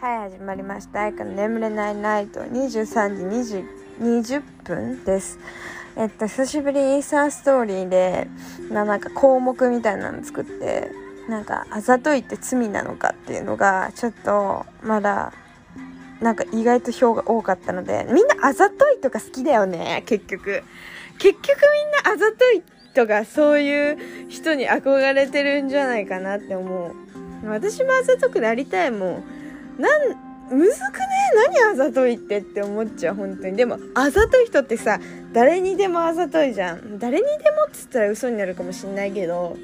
[0.00, 3.64] はい始まりました「あいかの眠れないナイト」23時20
[4.00, 5.40] 20分です。
[5.96, 8.28] えっと久しぶりインスタストーリーで
[8.70, 10.92] ななんか項目みたいなの作って
[11.28, 15.32] なんかあざといって罪なのかっていうのがちょっとまだ
[16.20, 20.62] なんか意外と票が多かったのでみんなあざといとか好きだよね結局。
[21.18, 21.58] 結局
[22.04, 22.62] みんなあざとい
[22.94, 26.94] とかそういう人に憧れてるんじゃないかなって思う。
[27.48, 29.37] 私もあざとくなりたいもん。
[29.78, 30.00] なん
[30.50, 31.06] むずくね？
[31.60, 33.56] 何あざといってって思っちゃう本当に。
[33.56, 34.98] でもあざとい人ってさ
[35.32, 36.98] 誰にでもあざといじゃん。
[36.98, 39.56] 誰にでもっつったら嘘になるかもしんないけど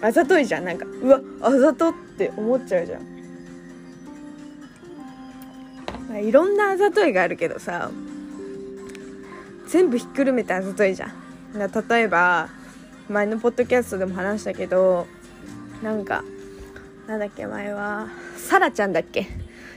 [0.00, 0.64] あざといじゃん。
[0.64, 3.02] なんかうわあざとって思っちゃうじゃん、
[6.08, 7.90] まあ、いろんなあざといがあるけどさ
[9.68, 11.12] 全部ひっくるめてあざといじゃん。
[11.54, 12.48] 例えば
[13.08, 15.06] 前のポッドキャストでも話したけど
[15.82, 16.24] なんか
[17.06, 19.26] なんだっけ前はサラちゃんだっけ？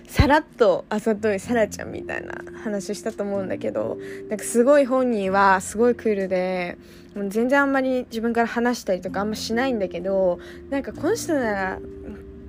[0.07, 3.97] さらっとあざといサラちゃんみたいな話したと思うんだけど
[4.29, 6.77] なんかすごい本人はすごいクールで
[7.13, 11.79] もう全然あんまり自分から話したりとかあんましないんだけどなんかこの人なら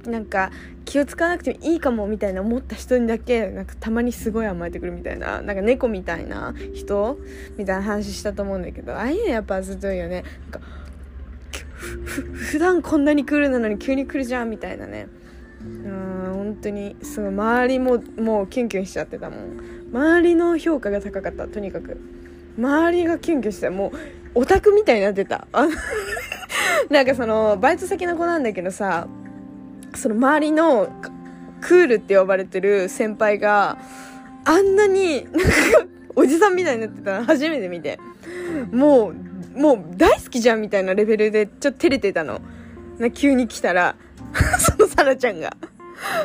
[0.07, 0.53] なんか
[0.85, 7.19] 気を使わなくてもいいかもみたいな思った人にだけなんかたまにすごい甘えてくるみたいななんか猫みたいな人
[7.57, 10.25] みたいな話したと思うんだけどああいうのやっぱあざといよね。
[10.51, 10.69] なんか
[12.35, 15.09] 普段こんなにクールなのに急に来るじゃんみたいなね
[15.63, 16.18] うん
[16.49, 19.61] 本当にすごい周りももうキュンキュンしちゃってたもん。
[19.93, 22.01] 周りの評価が高かったとにかく。
[22.59, 23.93] 周りがキュンキュンしても
[24.35, 25.47] うオタクみたいになってた。
[26.89, 29.09] なんかそのバイト先の子なんだけどさ
[29.95, 30.89] その周りの
[31.61, 33.77] クールって呼ばれてる先輩が
[34.45, 35.49] あんなになんか
[36.17, 37.99] おじさんみたいになってたの初めて見て。
[38.73, 42.41] もうもう大好きじゃんみたいなレベルでちょっと照れてたの。
[43.13, 43.97] 急に来たら。
[44.59, 45.55] そのサラちゃんが。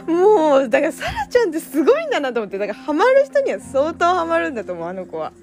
[0.08, 5.34] もう、だからサラちゃんってすごいんだなと思って、だからハマる人には相当ハマるんだと思う、あの子は。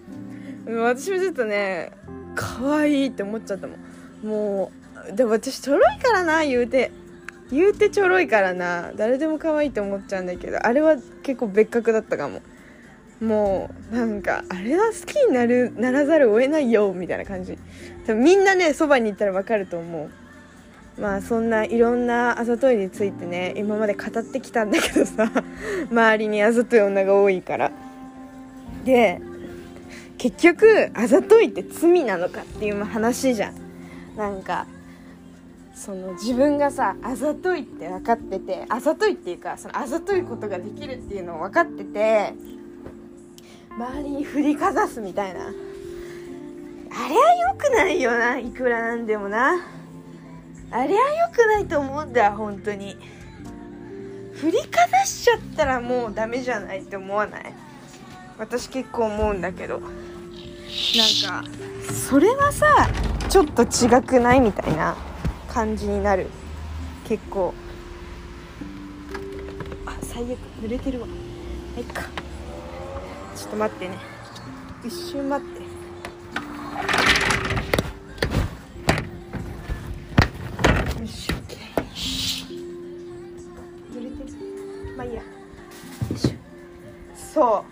[0.66, 1.92] 私もちょっとね、
[2.34, 3.74] 可愛いって思っちゃったも
[4.22, 4.26] ん。
[4.26, 4.72] も
[5.10, 6.90] う、でも私ちょろいからな、言うて。
[7.52, 12.42] 言うてちょろいからな、誰でも可愛いって思っちゃうんだけど、あれは結構別格だったかも。
[13.20, 17.58] もうなんかあれは好きになるならざるを得ないよみたいな感じ
[18.06, 20.10] 多分みんなねそばに行ったら分かると思う
[21.00, 25.30] まあそんないろんなあざといについてね今まで語ってきたんだけどさ
[25.90, 27.72] 周りにあざとい女が多いから。
[28.84, 29.20] で
[30.18, 33.54] 結局あざといって罪なのかっていう話じゃん。
[34.16, 34.66] なんか
[35.74, 42.34] その自分がさあざといって分かっててあざといっていうかそのあざといことができるっていうのを分かってて
[43.70, 45.40] 周りに振りかざすみたいな。
[46.92, 49.79] あれは良くないよないくらなんでもな。
[50.72, 52.96] あれは良くないと思うんだ本当に。
[54.34, 57.52] 振りかざしちゃったらもうダメじゃないって思わない？
[58.38, 59.80] 私結構思うんだけど。
[59.80, 61.44] なんか
[61.92, 62.88] それはさ
[63.28, 64.96] ちょっと違くないみたいな
[65.48, 66.28] 感じになる。
[67.06, 67.52] 結構。
[69.86, 71.06] あ最悪濡れてるわ。
[71.06, 71.12] は
[71.80, 72.02] いか。
[73.36, 73.98] ちょっと待ってね。
[74.84, 75.69] 一瞬待って。
[87.40, 87.64] そ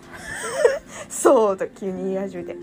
[1.09, 1.11] う。
[1.11, 2.55] そうと急に言い始めて。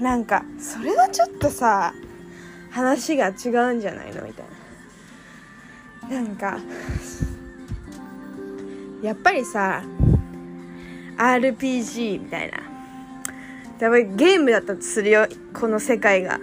[0.00, 1.92] なんかそれはちょっとさ
[2.70, 4.46] 話が違うんじゃないのみたい
[6.08, 6.22] な。
[6.22, 6.58] なんか
[9.02, 9.82] やっぱりさ
[11.18, 12.58] RPG みたいな。
[13.78, 16.40] やっぱりゲームだったとするよこの世界が。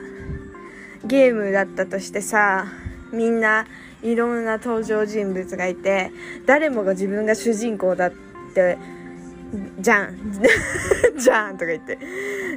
[1.04, 2.68] ゲームだったとしてさ
[3.12, 3.66] みんな
[4.04, 6.12] いろんな登場人物がいて
[6.46, 8.14] 誰もが自分が主人公だっ
[8.54, 8.78] て
[9.80, 10.18] じゃん。
[11.18, 11.98] じゃんとか言って。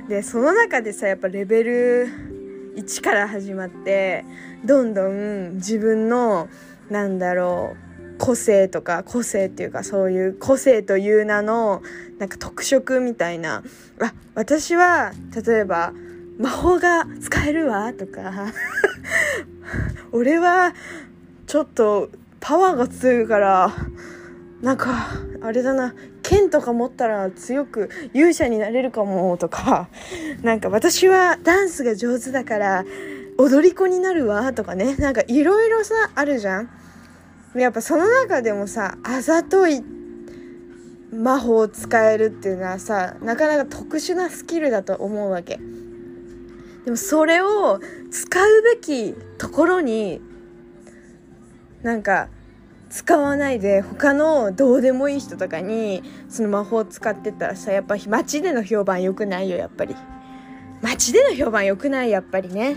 [0.09, 2.09] でその中でさやっぱレベル
[2.77, 4.25] 1から始まって
[4.65, 6.49] どんどん自分の
[6.91, 11.83] なんだろう個性とか個性っていうかそういう個性という名の
[12.19, 13.63] なんか特色みたいな。
[14.01, 15.13] あ私は
[15.47, 15.93] 例えば
[16.39, 18.53] 魔法が使えるわとか。
[20.13, 20.75] 俺は
[21.47, 22.11] ちょっと
[22.41, 23.73] パワーが強いから
[24.63, 25.13] なんか
[25.47, 25.95] あれだな。
[26.23, 29.89] 剣とか持ったら強く勇者になれるかもとか。
[30.43, 32.85] なんか私はダンスが上手だから
[33.39, 34.97] 踊り子になるわとかね。
[34.97, 36.71] なんかいろいろさあるじゃん。
[37.55, 39.83] やっぱその中でもさあざとい
[41.13, 45.59] 魔法を使えるっていうのはさなかなか特殊なスキルだと思うわけ。
[46.85, 50.21] でもそれを使うべきところに
[51.83, 52.29] なんか
[52.89, 59.97] 使わないで他のどうでもいい人とかにその魔法使ってたらさやっぱ街での評判良くないよやっぱり。
[60.83, 62.75] 街での評判良くないやっぱりね。
[62.75, 62.77] っ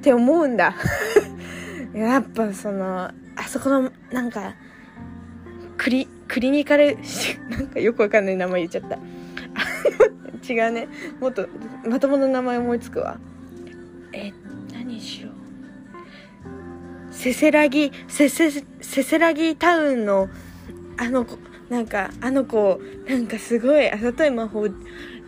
[0.00, 0.74] て思うんだ。
[1.94, 4.54] やっぱそのあそこのなんか
[5.76, 6.96] クリクリニカル
[7.50, 8.98] なんかよくわかんない名前言っちゃった。
[10.52, 10.88] 違うね。
[11.20, 11.48] もっと
[11.88, 13.18] まともな名前思いつくわ。
[14.12, 14.32] え
[14.72, 15.32] 何しよう。
[17.10, 18.50] せせらぎせせ
[18.98, 20.28] せせらぎタウンの
[20.96, 24.66] あの子なんかあの子なんかすごいあざとい魔法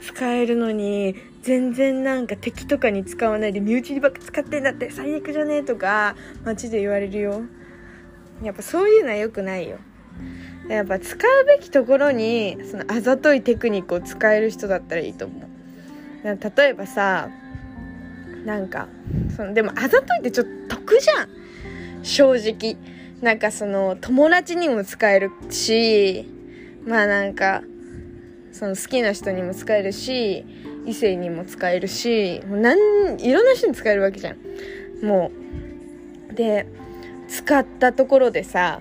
[0.03, 7.43] 使えるのに全然なんか敵とかに使わないで身内にばっか使ってんだって最悪じゃねえとか街で言われるよ。
[8.43, 9.79] やっぱそういうのは良くないよ。
[10.69, 15.47] やっぱ使うべきところにそのあざといテクニックを使える人だったらいいと思
[16.25, 16.25] う。
[16.25, 17.29] 例えばさ
[18.45, 18.89] なんか
[19.37, 21.29] そのでもあざといってちょっと得じゃん。
[22.03, 22.77] 正直。
[23.21, 26.27] なんかその友達にも使えるし
[26.87, 27.63] まあなんか
[28.53, 30.45] その好きな人にも使えるし
[30.87, 34.37] 異性にも使えるしもうんいろんな人に使えるわけじゃん。
[35.05, 35.41] もう。
[36.35, 36.67] で
[37.29, 38.81] 使ったところでさ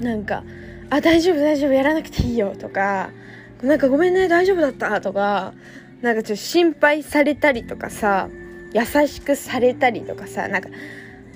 [0.00, 0.44] なんか
[0.90, 3.10] 「あ大丈夫大丈夫やらなくていいよ」とか
[3.62, 5.54] 「なんかごめんね大丈夫だった」とか
[6.00, 8.28] なんかちょっと心配されたりとかさ
[8.72, 10.68] 優しくされたりとかさなんか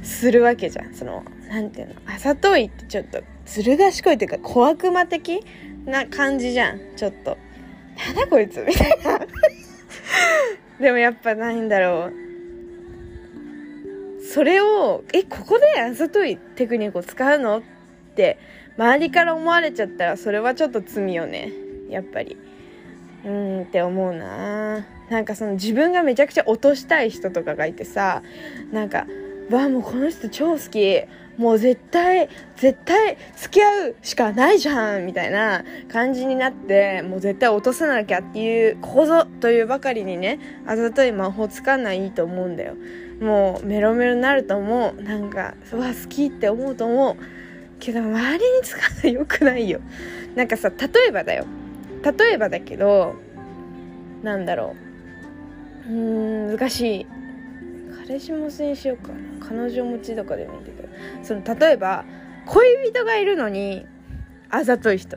[0.02, 0.94] するわけじゃん。
[0.94, 1.94] そのなんていうの？
[2.06, 5.40] あざといってちょっとずる賢いっていうか小悪魔的
[5.84, 6.80] な感じじゃん。
[6.96, 7.38] ちょっと。
[8.06, 8.60] なんだこいつ？
[8.62, 9.20] みたいな。
[10.80, 12.12] でもやっぱないんだろう。
[14.24, 17.58] それをえここであざといテクニックを使うの？
[17.58, 17.62] っ
[18.16, 18.38] て
[18.76, 21.52] 周りから思われちゃったらそれはちょっと罪よね。
[21.88, 22.36] やっぱり。
[23.24, 24.84] うんって思うな。
[25.08, 28.22] なんかその自分がめちゃくちゃ落としたい人とかがいてさ
[28.72, 29.06] なんか
[29.56, 31.04] わもうこの人超好き。
[31.38, 42.74] もう絶対絶対付き合うしかないじゃんみたいな感じになってもう絶対落とさなきゃっていう構造というばかりにねあざとい魔法使うのはいと思うんだよ。
[43.20, 45.02] もうメロメロになると思う。
[45.02, 47.16] なんかうわ好きって思うと思う。
[47.80, 49.80] けど周りに使うのよくないよ。
[50.34, 51.46] なんかさ例えばだよ。
[52.04, 53.14] 例えばだけど
[54.22, 54.76] なんだろ
[55.88, 55.90] う。
[55.90, 57.06] うーん難しい。
[58.06, 59.46] 彼氏もにしようかな？
[59.46, 60.88] 彼女持ちとかでもいいんだけど
[61.22, 62.04] その例えば
[62.46, 63.86] 恋人がいるのに
[64.50, 65.16] あざとい人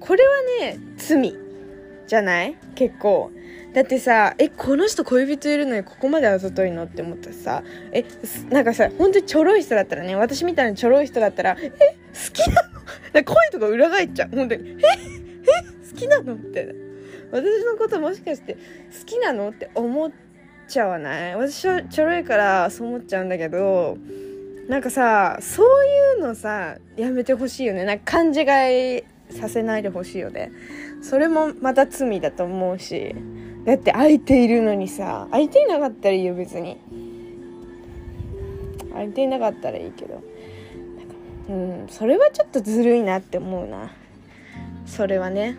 [0.00, 1.34] これはね罪
[2.06, 3.30] じゃない結構
[3.74, 7.62] だってさえこの人恋人いるのにここまであざといのって思ったらさ
[7.92, 8.04] え
[8.50, 16.74] なんかさ本当にちょろい人だったらね私みたいなちょろい人だったらえ好きなの恋とか裏返っちゃう本当にええ好きなのって
[17.30, 20.27] 私のこともしかして好きなのって思って
[20.68, 21.36] ちゃわない？
[21.36, 23.96] 私はちょろいからそう思っちゃうんだけど
[24.68, 25.66] なんかさそう
[26.16, 27.84] いうのさやめてほしいよね。
[27.84, 30.52] なんか勘違いさせないでほしいよね。
[31.02, 33.14] それもまた罪だと思うし。
[33.64, 36.78] だって相手いるのにさ相手いなかったらいいよ別に。
[38.94, 40.22] 相手いなかったらいいけど。
[41.48, 43.90] うんそれはちょっとずるいなって思うな。
[44.86, 45.56] それはね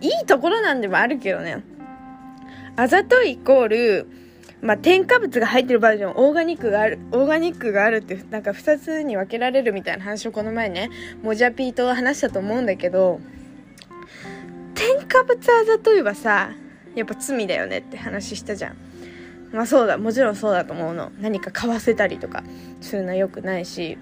[0.00, 1.62] いいところなんでもあるけどね
[2.76, 4.06] あざといイコール
[4.62, 10.90] まあ、添加物が入ってるバージョン、オーガニックがある、オーガニックがあるって、なんか2つに分けられるみたいな話をこの前ね、
[11.22, 13.20] モジャピーと話したと思うんだけど、
[14.74, 16.50] 添加物あざといはさ、
[16.94, 18.76] やっぱ罪だよねって話したじゃん。
[19.52, 21.10] まあそうだ、もちろんそうだと思うの。
[21.20, 22.44] 何か買わせたりとか
[22.82, 23.96] するのは良くないし、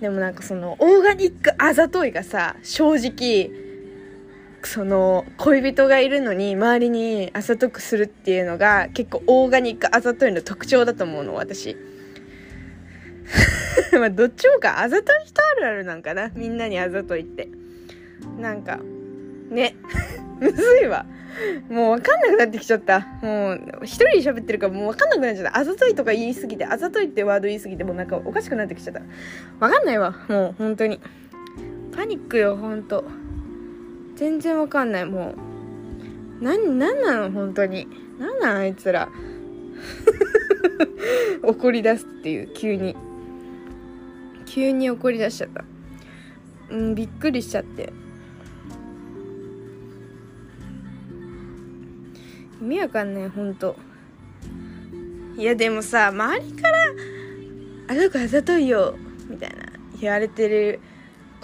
[0.00, 3.50] でもなんかその、オーガニックあざといがさ、正直、
[4.66, 11.76] その恋人がいるのに周りにあざとくするっていうのが結構オーガニックあざといの特徴だと思うの私。
[13.92, 17.48] まあどっちもかあざとい人あるあるなんかなみんなにあざといって。
[18.38, 18.80] なんか
[19.50, 19.76] ね。
[20.40, 21.06] むずいわ。
[21.70, 23.06] もう分かんなくなってきちゃった。
[23.22, 25.58] もう一人で喋ってるからもう分かんなくなっちゃった。
[25.58, 29.00] あざといとか言いすぎてあざといってワード言いすぎてもうなんかおかしくなってきちゃった。
[29.60, 31.00] 分かんないわもう本当に。
[31.94, 33.04] パニックよほんと
[34.16, 35.06] 全然わかんない。
[35.06, 35.34] も
[36.40, 36.44] う。
[36.44, 37.30] 何何なの？
[37.30, 37.86] 本当に。
[38.18, 38.60] 何なの？
[38.60, 39.08] あいつら。
[41.44, 42.48] 怒り出すっていう。
[42.54, 42.96] 急に。
[44.46, 45.64] 急に怒り出しちゃった。
[46.70, 47.92] うんびっくりしちゃって。
[52.60, 53.28] 意味わかんない。
[53.28, 53.76] ほんと
[55.36, 56.76] いやでもさ周りから
[57.88, 58.96] 「あの子あざといよ」
[59.28, 59.66] みたいな
[60.00, 60.80] 言われてる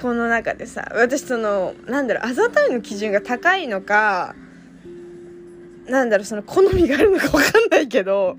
[0.00, 4.34] この中でさ私そのなんだろうあざといの基準が高いのか
[5.88, 8.36] なんだろうその好みがあるのか分かんないけど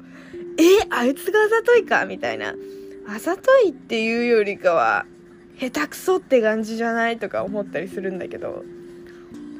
[0.57, 2.05] えあいつがあざといか？
[2.05, 2.53] みたいな。
[3.07, 5.05] あざといっていうよりかは
[5.59, 8.63] 下手くそって感じじゃないとか思ったりするんだけど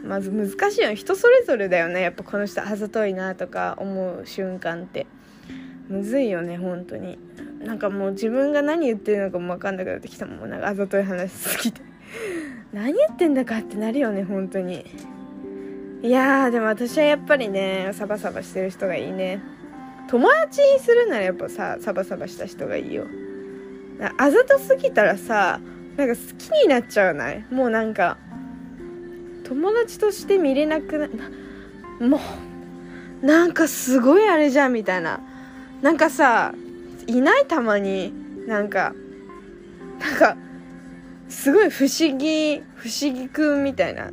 [0.06, 2.02] まず難しいよ人それぞれだよね。
[2.02, 5.08] やっぱこの人あざといなとか思う瞬間って。
[5.90, 7.20] むずいよね本当に。
[7.64, 10.50] なんかもう自分が何言ってるのかも分かんなくなってきたもん。
[10.50, 11.82] なんかあざとい話すぎて。
[12.74, 14.86] 何言ってんだかってなるよね本当に。
[16.02, 19.42] いやーでも私はやっぱりねサバサバしてる人がいいね。
[20.10, 23.06] 友達にするならやっぱさサバサバした人がいいよ。
[24.18, 25.62] あざとすぎたらさ
[25.96, 27.46] なんか好きになっちゃわない？
[27.50, 28.18] もうなんか
[29.46, 31.08] 友達として見れなくな
[32.06, 32.20] も
[33.22, 35.22] うなんかすごいあれじゃんみたいな。
[35.82, 36.54] なんかさ
[37.08, 38.14] いないたまに
[38.48, 38.94] なんか
[40.00, 40.38] なんか
[41.30, 44.12] すごい不思議不思議くんみたいな。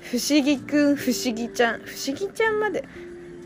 [0.00, 1.80] 不思議くん不思議ちゃん。
[1.80, 2.84] 不思議ちゃんまで。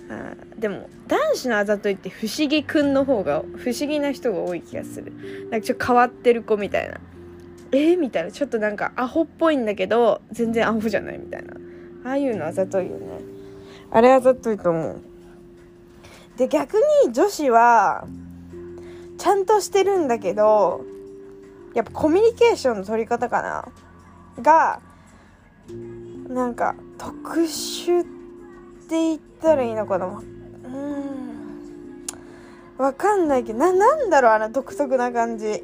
[0.08, 5.12] あでも男子のあざといって不思議くんの方が不思議な人が多い気がする。
[5.50, 6.98] なんかちょっと変わってる子みたいな。
[7.72, 8.30] えー、みたいな。
[8.30, 11.54] ちょっとなんかアホっぽいんだけど全然アホじゃないみたいな。
[12.04, 13.20] ああいうのあざといよね。
[13.90, 15.00] あれあざといと思う。
[16.38, 18.06] で逆に女子は
[19.18, 20.84] ちゃんとしてるんだけど
[21.74, 23.68] やっぱコミュニケーションの取り方かな。
[24.42, 24.80] が
[26.28, 28.04] なんか特殊っ
[28.88, 30.06] て言ったらいいのかな。
[30.06, 30.22] うん。
[32.78, 35.62] わかんないけどななんだろうあの独特な感じ。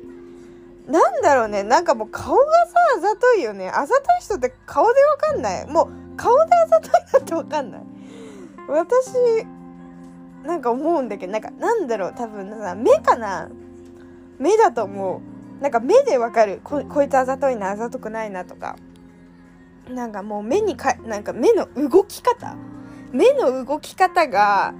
[0.87, 1.63] なんだろうね。
[1.63, 3.71] なんかもう顔がさあざといよね。
[3.71, 5.67] あざとい人って顔でわかんない。
[5.67, 7.83] もう顔であざといなってわかんない。
[8.69, 9.13] 私
[10.45, 13.49] なんか思うんだけどなんかなんだろう多分さ目かな？
[14.39, 15.23] 目だと思
[15.61, 15.63] う。
[15.63, 16.61] なんか目でわかる。
[16.65, 18.77] ここいつあざといなあざとくないなとか。
[19.89, 22.57] なんかもう目にかなんか目の動き方。
[23.13, 24.75] 目の動き方が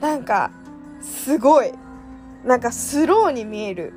[0.00, 0.50] なんか
[1.00, 1.72] すごい。
[2.44, 3.92] なんかスローに見える。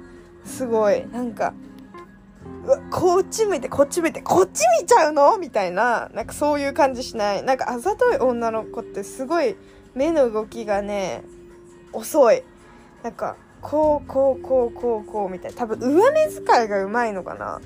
[0.46, 1.06] すごい。
[1.08, 1.54] なんか
[2.90, 5.38] こっち向いてこっち向いてこっち見ちゃうの？
[5.38, 6.10] みたいな。
[6.14, 7.44] なんかそういう感じしない。
[7.44, 9.56] なんかあざとい女の子ってすごい
[9.96, 11.24] 目の動きがね
[11.92, 12.44] 遅い。
[13.04, 15.58] なんかこうこうこうこうこうみたいな。
[15.58, 17.62] 多分上目遣いがうまいのかな。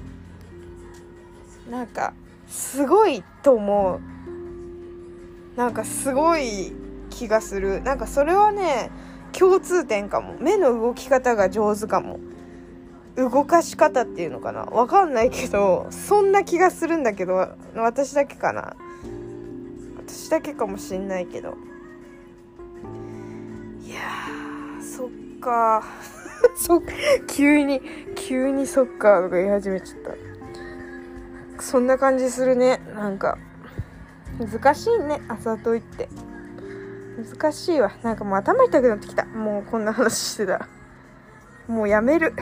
[1.70, 2.14] なんか
[2.48, 4.00] すごいと思
[5.56, 5.58] う。
[5.58, 6.74] なんかすごい
[7.10, 7.82] 気がする。
[7.82, 8.90] なんかそれはね
[9.32, 10.36] 共通点かも。
[10.40, 12.20] 目の動き方が上手かも。
[13.16, 14.62] 動かし方っていうのかな。
[14.62, 18.76] わかんないけどそんな気がするんだけど私だけかな。
[19.98, 21.56] 私だけかもしんないけど。
[25.44, 25.84] か。
[26.56, 26.82] そ
[27.28, 27.82] 急に
[28.16, 30.00] 急にそっかとか言い始めちゃっ
[31.58, 31.62] た。
[31.62, 32.82] そんな感じするね。
[32.96, 33.38] なんか。
[34.40, 35.22] 難しいね。
[35.28, 36.10] あざといって。
[37.40, 37.92] 難しいわ。
[38.02, 39.26] なんかもう頭痛くなってきた。
[39.26, 40.68] もうこんな話してたら。
[41.68, 42.34] もうやめる